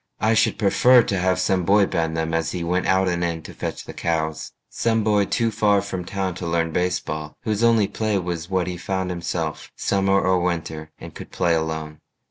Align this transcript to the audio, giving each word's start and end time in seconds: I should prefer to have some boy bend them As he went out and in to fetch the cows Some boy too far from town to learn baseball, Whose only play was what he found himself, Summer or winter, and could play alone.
I 0.19 0.33
should 0.33 0.57
prefer 0.57 1.03
to 1.03 1.19
have 1.19 1.37
some 1.39 1.63
boy 1.63 1.85
bend 1.85 2.17
them 2.17 2.33
As 2.33 2.53
he 2.53 2.63
went 2.63 2.87
out 2.87 3.07
and 3.07 3.23
in 3.23 3.43
to 3.43 3.53
fetch 3.53 3.83
the 3.83 3.93
cows 3.93 4.51
Some 4.67 5.03
boy 5.03 5.25
too 5.25 5.51
far 5.51 5.79
from 5.79 6.05
town 6.05 6.33
to 6.41 6.47
learn 6.47 6.71
baseball, 6.71 7.37
Whose 7.43 7.63
only 7.63 7.87
play 7.87 8.17
was 8.17 8.49
what 8.49 8.65
he 8.65 8.77
found 8.77 9.11
himself, 9.11 9.71
Summer 9.75 10.19
or 10.19 10.39
winter, 10.41 10.89
and 10.97 11.13
could 11.13 11.29
play 11.31 11.53
alone. 11.53 11.99